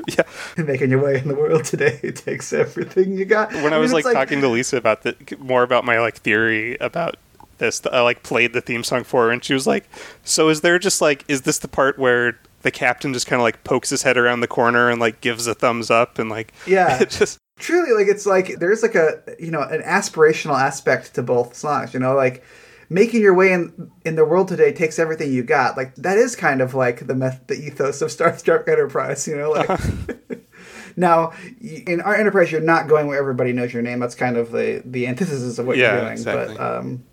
[0.08, 0.24] yeah.
[0.56, 3.52] Making your way in the world today takes everything you got.
[3.52, 6.16] When I, mean, was it's like, talking to Lisa about the more about my like
[6.16, 7.16] theory about
[7.58, 9.88] this, I like played the theme song for her, and she was like,
[10.24, 13.44] "So is there just like is this the part where?" The captain just kind of
[13.44, 16.52] like pokes his head around the corner and like gives a thumbs up and like
[16.66, 17.02] Yeah.
[17.04, 21.54] just truly like it's like there's like a you know an aspirational aspect to both
[21.56, 22.44] songs you know like
[22.92, 26.34] making your way in in the world today takes everything you got like that is
[26.36, 29.68] kind of like the meth the ethos of star trek enterprise you know like
[30.96, 34.50] now in our enterprise you're not going where everybody knows your name that's kind of
[34.50, 36.56] the the antithesis of what Yeah, you're doing exactly.
[36.56, 37.04] but um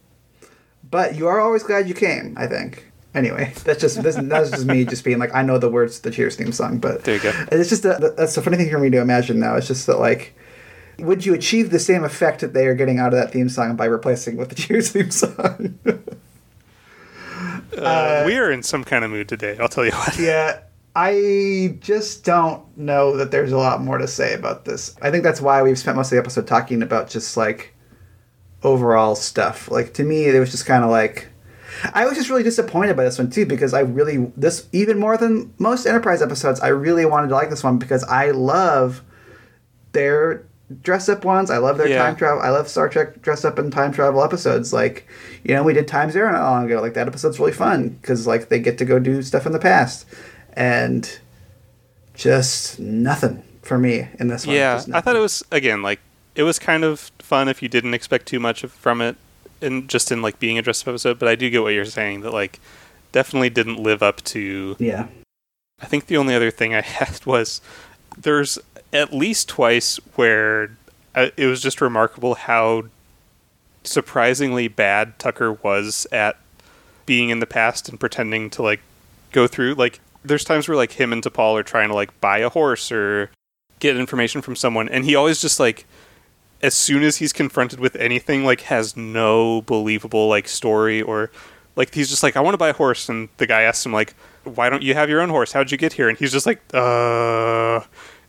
[0.89, 4.65] but you are always glad you came i think anyway that's just this, that's just
[4.65, 7.15] me just being like i know the words to the cheers theme song but There
[7.15, 7.31] you go.
[7.51, 9.55] it's just a, that's a funny thing for me to imagine now.
[9.55, 10.35] It's just that like,
[10.99, 13.75] would you achieve the same effect that they are getting out of that theme song
[13.75, 15.79] by replacing it with the Cheers theme song?
[17.77, 19.55] Uh, we are in some kind of mood today.
[19.59, 20.17] I'll tell you what.
[20.19, 20.61] yeah,
[20.95, 24.95] I just don't know that there's a lot more to say about this.
[25.01, 27.75] I think that's why we've spent most of the episode talking about just like
[28.63, 29.69] overall stuff.
[29.69, 31.27] Like to me, it was just kind of like.
[31.93, 35.17] I was just really disappointed by this one too because I really this even more
[35.17, 36.59] than most Enterprise episodes.
[36.59, 39.03] I really wanted to like this one because I love
[39.91, 40.46] their
[40.81, 41.49] dress up ones.
[41.49, 42.03] I love their Yeah.
[42.03, 42.41] time travel.
[42.41, 44.73] I love Star Trek dress up and time travel episodes.
[44.73, 45.07] Like,
[45.43, 46.81] you know, we did Time Zero not long ago.
[46.81, 49.59] Like that episode's really fun because like they get to go do stuff in the
[49.59, 50.05] past,
[50.53, 51.19] and
[52.13, 54.55] just nothing for me in this one.
[54.55, 55.99] Yeah, I thought it was again like
[56.35, 59.15] it was kind of fun if you didn't expect too much from it,
[59.61, 61.19] and just in like being a dress up episode.
[61.19, 62.59] But I do get what you're saying that like
[63.11, 64.75] definitely didn't live up to.
[64.79, 65.07] Yeah.
[65.79, 67.61] I think the only other thing I had was
[68.17, 68.57] there's
[68.93, 70.71] at least twice where
[71.15, 72.83] uh, it was just remarkable how
[73.83, 76.37] surprisingly bad Tucker was at
[77.05, 78.81] being in the past and pretending to like
[79.31, 82.39] go through like there's times where like him and T'Pol are trying to like buy
[82.39, 83.31] a horse or
[83.79, 85.85] get information from someone and he always just like
[86.61, 91.31] as soon as he's confronted with anything like has no believable like story or
[91.75, 93.93] like he's just like I want to buy a horse and the guy asks him
[93.93, 94.13] like
[94.43, 95.51] why don't you have your own horse?
[95.51, 96.09] How'd you get here?
[96.09, 97.81] And he's just like uh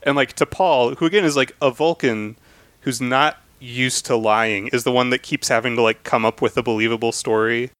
[0.03, 2.37] and like T'Pol who again is like a Vulcan
[2.83, 6.41] who's not used to lying is the one that keeps having to like come up
[6.41, 7.71] with a believable story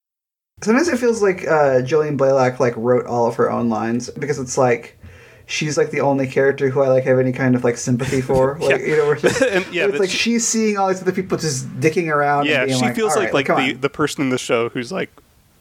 [0.61, 4.41] Sometimes it feels like uh, Jolene Blalock like wrote all of her own lines because
[4.41, 4.99] it's like
[5.47, 8.59] she's like the only character who I like have any kind of like sympathy for.
[8.61, 8.87] Like Yeah.
[8.87, 11.69] you know, she's, And, yeah, it's like she- she's seeing all these other people just
[11.79, 12.47] dicking around.
[12.47, 14.31] yeah and being she like, feels "All like right, like the on." the person in
[14.31, 15.11] the show who's like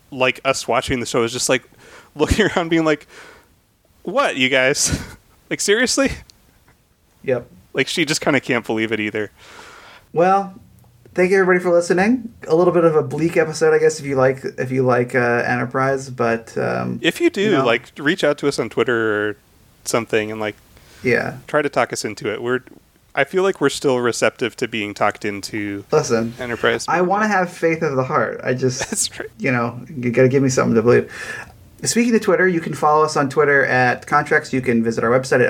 [0.09, 1.63] like us watching the show is just like
[2.15, 3.05] looking around being like
[4.01, 4.99] what you guys
[5.51, 6.09] like seriously
[7.27, 7.47] Yep.
[7.73, 9.31] like she just kind of can't believe it either
[10.13, 10.55] Well,
[11.13, 12.33] thank you everybody for listening.
[12.47, 15.13] A little bit of a bleak episode, I guess, if you like if you like
[15.15, 17.65] uh, Enterprise, but um, if you do You know?
[17.65, 19.37] like reach out to us on twitter or
[19.83, 20.55] something and like
[21.03, 21.37] yeah.
[21.47, 22.61] try to talk us into it we're
[23.15, 27.27] i feel like we're still receptive to being talked into Listen, enterprise I want to
[27.27, 28.41] have faith of the heart.
[28.43, 31.11] I just that's right you know, you got to give me something to believe.
[31.83, 34.51] Speaking of Twitter, you can follow us on Twitter at Contreks.
[34.51, 35.49] You can visit our website at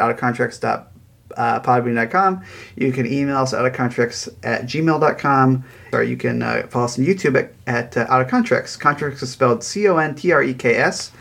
[1.38, 2.44] outofcontreks.podbean.com.
[2.76, 5.64] You can email us at outofcontreks at gmail.com.
[5.94, 8.78] Or you can uh, follow us on YouTube at, at uh, Out of Contreks.
[8.78, 11.12] Contreks is spelled C O N T R E K S.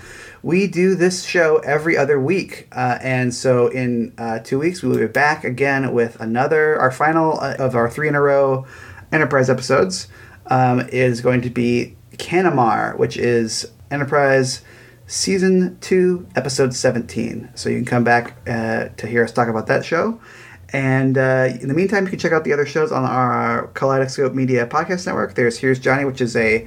[0.42, 2.68] We do this show every other week.
[2.72, 6.90] Uh, and so in uh, two weeks, we will be back again with another, our
[6.90, 8.66] final uh, of our three in a row
[9.12, 10.08] Enterprise episodes
[10.46, 14.62] um, is going to be Canamar, which is Enterprise
[15.06, 17.50] Season 2, Episode 17.
[17.54, 20.20] So you can come back uh, to hear us talk about that show.
[20.72, 24.34] And uh, in the meantime, you can check out the other shows on our Kaleidoscope
[24.34, 25.34] Media Podcast Network.
[25.34, 26.66] There's Here's Johnny, which is a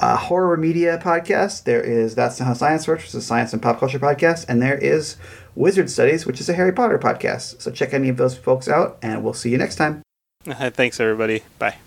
[0.00, 1.64] uh, horror media podcast.
[1.64, 4.46] There is That's Not How Science Works, which is a science and pop culture podcast.
[4.48, 5.16] And there is
[5.54, 7.62] Wizard Studies, which is a Harry Potter podcast.
[7.62, 10.02] So check any of those folks out, and we'll see you next time.
[10.44, 11.78] thanks everybody bye